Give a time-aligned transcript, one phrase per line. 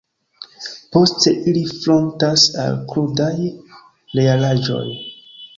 [0.95, 3.31] Poste ili frontas al krudaj
[4.19, 4.85] realaĵoj.